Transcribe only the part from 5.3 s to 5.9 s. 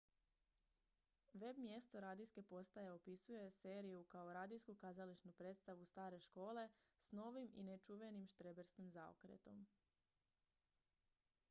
predstavu